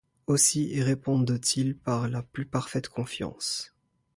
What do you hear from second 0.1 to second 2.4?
Aussi y répondent-ils par la